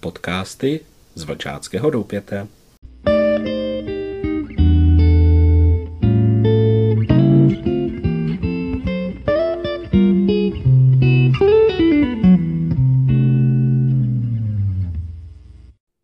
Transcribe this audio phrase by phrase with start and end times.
[0.00, 0.80] Podcasty
[1.14, 2.48] z Vlčáckého doupěte.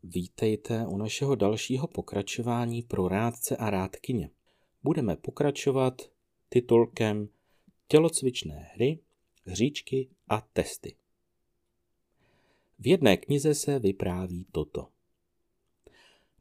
[0.02, 4.30] Vítejte u našeho dalšího pokračování pro rádce a rádkyně.
[4.82, 6.02] Budeme pokračovat
[6.48, 7.28] titulkem
[7.88, 8.98] Tělocvičné hry,
[9.44, 10.96] hříčky a testy.
[12.78, 14.88] V jedné knize se vypráví toto.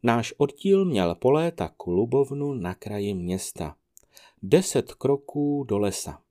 [0.02, 3.76] Náš oddíl měl po léta klubovnu na kraji města.
[4.42, 6.22] Deset kroků do lesa.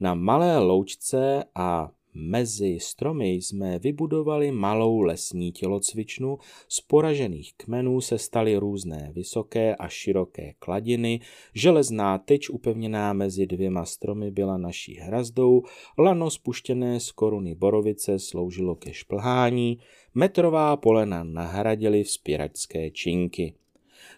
[0.00, 8.18] Na malé loučce a Mezi stromy jsme vybudovali malou lesní tělocvičnu, z poražených kmenů se
[8.18, 11.20] staly různé vysoké a široké kladiny,
[11.54, 15.62] železná tyč upevněná mezi dvěma stromy byla naší hrazdou,
[15.98, 19.78] lano spuštěné z koruny borovice sloužilo ke šplhání,
[20.14, 23.54] metrová polena nahradily vzpěračské činky.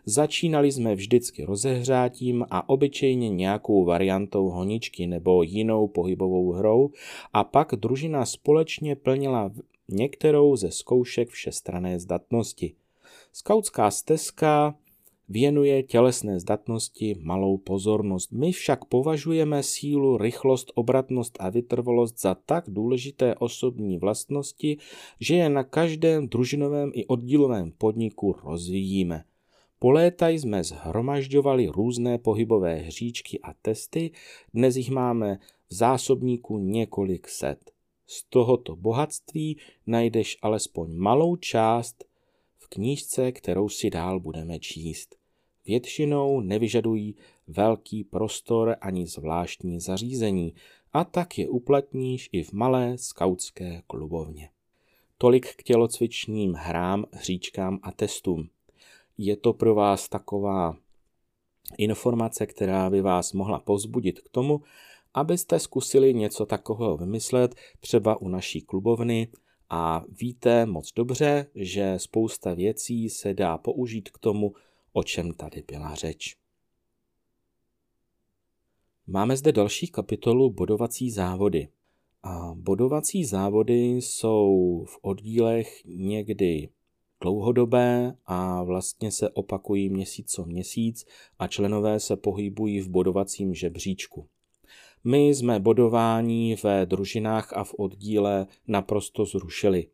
[0.06, 6.90] Začínali jsme vždycky rozehřátím a obyčejně nějakou variantou honičky nebo jinou pohybovou hrou
[7.32, 9.52] a pak družina společně plnila
[9.88, 12.74] některou ze zkoušek všestrané zdatnosti.
[13.32, 14.74] Skautská stezka
[15.28, 18.32] věnuje tělesné zdatnosti malou pozornost.
[18.32, 24.78] My však považujeme sílu, rychlost, obratnost a vytrvalost za tak důležité osobní vlastnosti,
[25.20, 29.24] že je na každém družinovém i oddílovém podniku rozvíjíme.
[29.84, 34.10] Po léta jsme zhromažďovali různé pohybové hříčky a testy,
[34.54, 37.70] dnes jich máme v zásobníku několik set.
[38.06, 42.04] Z tohoto bohatství najdeš alespoň malou část
[42.58, 45.16] v knížce, kterou si dál budeme číst.
[45.66, 50.54] Většinou nevyžadují velký prostor ani zvláštní zařízení
[50.92, 54.48] a tak je uplatníš i v malé skautské klubovně.
[55.18, 58.48] Tolik k tělocvičním hrám, hříčkám a testům
[59.18, 60.76] je to pro vás taková
[61.78, 64.62] informace, která by vás mohla pozbudit k tomu,
[65.14, 69.28] abyste zkusili něco takového vymyslet, třeba u naší klubovny
[69.70, 74.54] a víte moc dobře, že spousta věcí se dá použít k tomu,
[74.92, 76.36] o čem tady byla řeč.
[79.06, 81.68] Máme zde další kapitolu bodovací závody.
[82.22, 86.68] A bodovací závody jsou v oddílech někdy
[87.24, 91.06] dlouhodobé a vlastně se opakují měsíc co měsíc
[91.38, 94.26] a členové se pohybují v bodovacím žebříčku.
[95.04, 99.86] My jsme bodování ve družinách a v oddíle naprosto zrušili.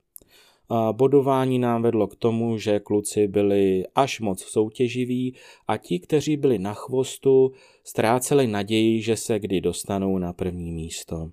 [0.93, 5.35] Bodování nám vedlo k tomu, že kluci byli až moc soutěživí
[5.67, 7.53] a ti, kteří byli na chvostu,
[7.85, 11.31] ztráceli naději, že se kdy dostanou na první místo.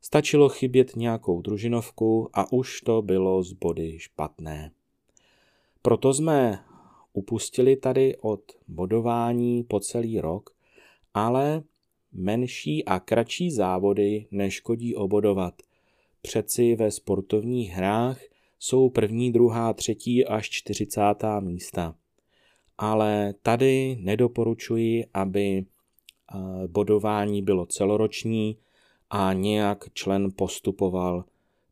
[0.00, 4.70] Stačilo chybět nějakou družinovku a už to bylo z body špatné.
[5.82, 6.64] Proto jsme
[7.12, 10.50] upustili tady od bodování po celý rok,
[11.14, 11.62] ale
[12.12, 15.54] menší a kratší závody neškodí obodovat.
[16.22, 18.20] Přeci ve sportovních hrách
[18.58, 21.94] jsou první, druhá, třetí až čtyřicátá místa.
[22.78, 28.56] Ale tady nedoporučuji, aby eh, bodování bylo celoroční,
[29.10, 31.24] a nějak člen postupoval,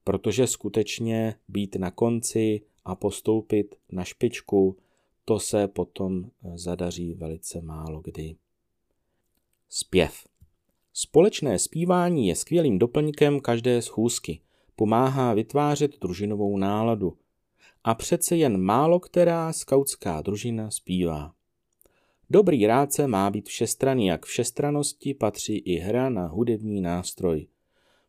[0.04, 4.76] protože skutečně být na konci a postoupit na špičku,
[5.25, 8.37] to se potom zadaří velice málo kdy.
[9.69, 10.15] Zpěv.
[10.93, 14.41] Společné zpívání je skvělým doplňkem každé schůzky.
[14.77, 17.16] Pomáhá vytvářet družinovou náladu.
[17.84, 21.34] A přece jen málo která skautská družina zpívá.
[22.31, 27.47] Dobrý rádce má být všestranný, jak všestranosti patří i hra na hudební nástroj.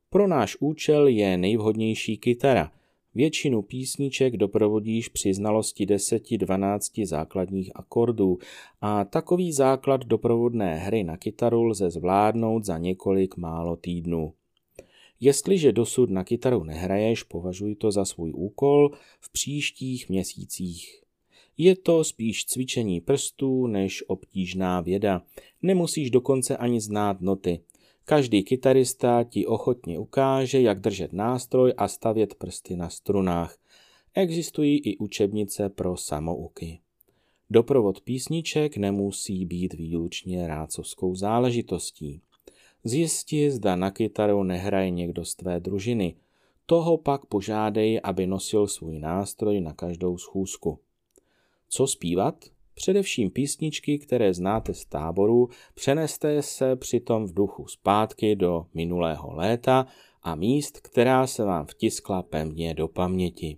[0.10, 2.72] Pro náš účel je nejvhodnější kytara.
[3.16, 8.38] Většinu písniček doprovodíš při znalosti 10-12 základních akordů
[8.82, 14.34] a takový základ doprovodné hry na kytaru lze zvládnout za několik málo týdnů.
[15.20, 21.09] Jestliže dosud na kytaru nehraješ, považuj to za svůj úkol v příštích měsících.
[21.62, 25.22] Je to spíš cvičení prstů než obtížná věda.
[25.62, 27.60] Nemusíš dokonce ani znát noty.
[28.06, 33.58] Každý kytarista ti ochotně ukáže, jak držet nástroj a stavět prsty na strunách.
[34.14, 36.80] Existují i učebnice pro samouky.
[37.50, 42.22] Doprovod písniček nemusí být výlučně rácovskou záležitostí.
[42.84, 46.16] Zjisti, zda na kytaru nehraje někdo z tvé družiny.
[46.66, 50.80] Toho pak požádej, aby nosil svůj nástroj na každou schůzku.
[51.70, 52.36] Co zpívat?
[52.74, 59.88] Především písničky, které znáte z táboru, přeneste se přitom v duchu zpátky do minulého léta
[60.22, 63.58] a míst, která se vám vtiskla pevně do paměti.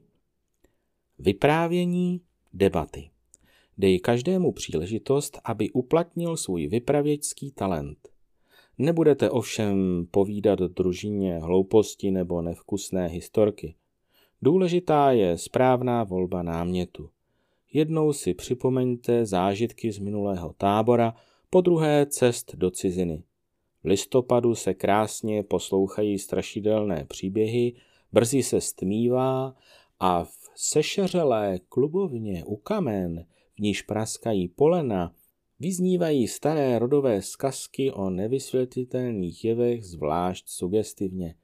[1.20, 2.22] Vyprávění,
[2.54, 3.10] debaty.
[3.78, 8.10] Dej každému příležitost, aby uplatnil svůj vypravěčský talent.
[8.78, 13.76] Nebudete ovšem povídat družině hlouposti nebo nevkusné historky.
[14.42, 17.10] Důležitá je správná volba námětu.
[17.74, 21.16] Jednou si připomeňte zážitky z minulého tábora,
[21.50, 23.24] po druhé cest do ciziny.
[23.84, 27.74] V listopadu se krásně poslouchají strašidelné příběhy,
[28.12, 29.56] brzy se stmívá
[30.00, 33.26] a v sešeřelé klubovně u kamen,
[33.56, 35.14] v níž praskají polena,
[35.60, 41.36] vyznívají staré rodové zkazky o nevysvětlitelných jevech zvlášť sugestivně.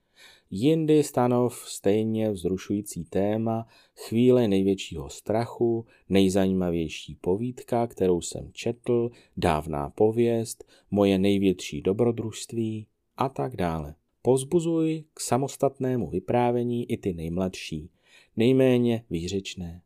[0.51, 10.63] Jindy stanov stejně vzrušující téma, chvíle největšího strachu, nejzajímavější povídka, kterou jsem četl, dávná pověst,
[10.91, 13.95] moje největší dobrodružství a tak dále.
[14.21, 17.89] Pozbuzuj k samostatnému vyprávění i ty nejmladší,
[18.35, 19.81] nejméně výřečné.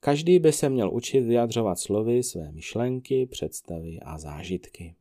[0.00, 4.94] Každý by se měl učit vyjadřovat slovy své myšlenky, představy a zážitky.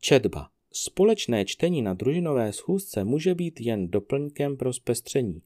[0.00, 0.55] Četba.
[0.78, 5.42] Společné čtení na družinové schůzce může být jen doplňkem pro zpestření.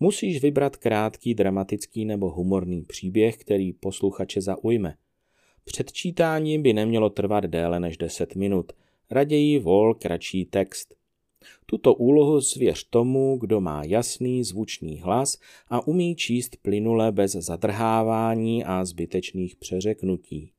[0.00, 4.94] Musíš vybrat krátký, dramatický nebo humorný příběh, který posluchače zaujme.
[5.64, 8.72] Předčítání by nemělo trvat déle než 10 minut.
[9.10, 10.94] Raději vol kratší text.
[11.66, 15.38] Tuto úlohu svěř tomu, kdo má jasný zvučný hlas
[15.68, 20.52] a umí číst plynule bez zadrhávání a zbytečných přeřeknutí.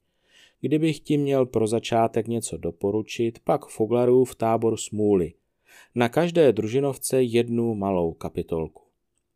[0.62, 5.34] Kdybych ti měl pro začátek něco doporučit, pak Foglarův tábor smůly.
[5.96, 8.84] Na každé družinovce jednu malou kapitolku.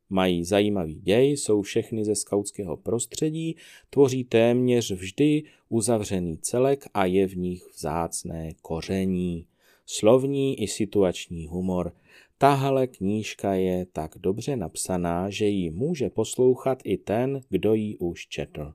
[0.09, 3.55] Mají zajímavý děj, jsou všechny ze skautského prostředí,
[3.89, 9.47] tvoří téměř vždy uzavřený celek a je v nich vzácné koření.
[9.85, 11.93] Slovní i situační humor.
[12.37, 18.27] Tahle knížka je tak dobře napsaná, že ji může poslouchat i ten, kdo ji už
[18.27, 18.73] četl.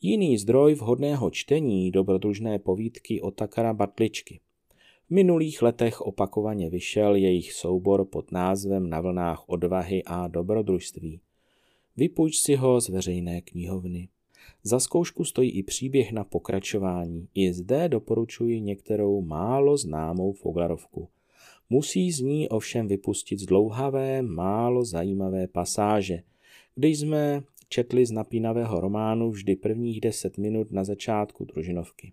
[0.00, 4.40] Jiný zdroj vhodného čtení dobrodružné povídky Takara Batličky.
[5.06, 11.20] V minulých letech opakovaně vyšel jejich soubor pod názvem Na vlnách odvahy a dobrodružství.
[11.96, 14.08] Vypůjč si ho z veřejné knihovny.
[14.62, 17.28] Za zkoušku stojí i příběh na pokračování.
[17.34, 21.08] I zde doporučuji některou málo známou Foglarovku.
[21.70, 26.22] Musí z ní ovšem vypustit zdlouhavé, málo zajímavé pasáže.
[26.74, 32.12] Když jsme četli z napínavého románu vždy prvních deset minut na začátku družinovky.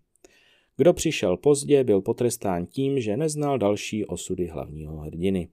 [0.78, 5.50] Kdo přišel pozdě, byl potrestán tím, že neznal další osudy hlavního hrdiny.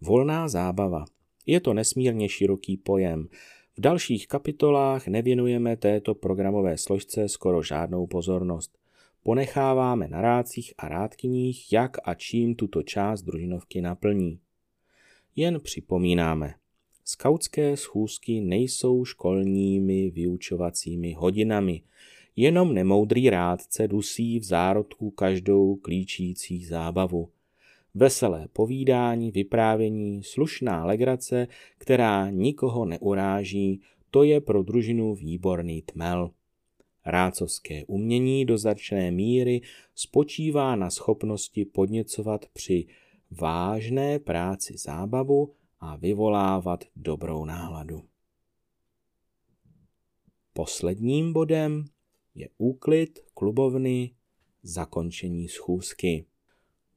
[0.00, 1.04] Volná zábava.
[1.46, 3.28] Je to nesmírně široký pojem.
[3.76, 8.78] V dalších kapitolách nevěnujeme této programové složce skoro žádnou pozornost.
[9.22, 14.40] Ponecháváme na rádcích a rádkyních, jak a čím tuto část družinovky naplní.
[15.36, 16.54] Jen připomínáme,
[17.08, 21.82] Skautské schůzky nejsou školními vyučovacími hodinami,
[22.36, 27.28] jenom nemoudrý rádce dusí v zárodku každou klíčící zábavu.
[27.94, 31.48] Veselé povídání, vyprávění, slušná legrace,
[31.78, 33.80] která nikoho neuráží,
[34.10, 36.30] to je pro družinu výborný tmel.
[37.04, 39.60] Rácovské umění do značné míry
[39.94, 42.86] spočívá na schopnosti podněcovat při
[43.30, 48.02] vážné práci zábavu a vyvolávat dobrou náladu.
[50.52, 51.84] Posledním bodem
[52.34, 54.14] je úklid klubovny,
[54.62, 56.24] zakončení schůzky.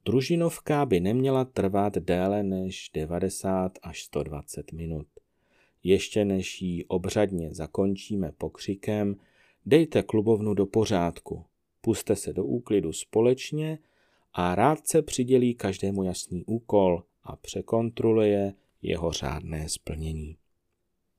[0.04, 5.06] Družinovka by neměla trvat déle než 90 až 120 minut.
[5.82, 9.16] Ještě než ji obřadně zakončíme pokřikem,
[9.66, 11.44] dejte klubovnu do pořádku,
[11.80, 13.78] puste se do úklidu společně
[14.32, 20.36] a rádce přidělí každému jasný úkol a překontroluje, jeho řádné splnění.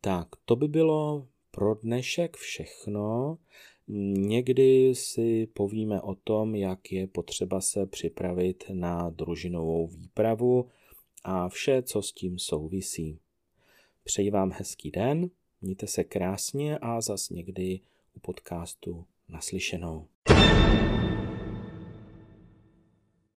[0.02, 3.38] Tak, to by bylo pro dnešek všechno.
[4.18, 10.70] Někdy si povíme o tom, jak je potřeba se připravit na družinovou výpravu
[11.24, 13.20] a vše, co s tím souvisí.
[14.04, 15.30] Přeji vám hezký den,
[15.62, 17.80] mějte se krásně a zas někdy
[18.14, 20.08] u podcastu naslyšenou.